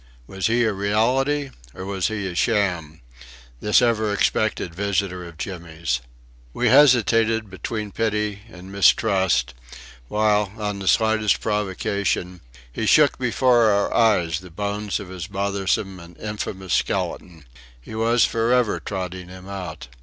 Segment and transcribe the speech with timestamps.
[0.25, 3.01] Was he a reality or was he a sham
[3.59, 6.01] this ever expected visitor of Jimmy's?
[6.53, 9.53] We hesitated between pity and mistrust,
[10.07, 12.41] while, on the slightest provocation,
[12.73, 17.45] he shook before our eyes the bones of his bothersome and infamous skeleton.
[17.79, 19.87] He was for ever trotting him out.